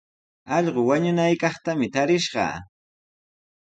[0.55, 2.55] Allqu wañunaykaqtami tarishqaa.